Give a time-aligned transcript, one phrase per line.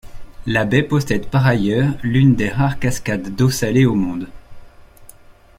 [0.47, 4.29] La baie possède par ailleurs l'une des rares cascades d'eau salée au monde.